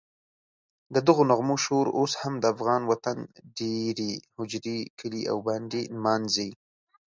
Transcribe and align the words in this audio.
ددغو 0.95 1.23
نغمو 1.31 1.55
شور 1.65 1.85
اوس 1.97 2.13
هم 2.21 2.33
د 2.39 2.45
افغان 2.53 2.81
وطن 2.91 3.17
دېرې، 3.57 4.13
هوجرې، 4.35 4.79
کلي 4.99 5.21
او 5.31 5.37
بانډې 5.45 5.81
نمانځي. 5.95 6.49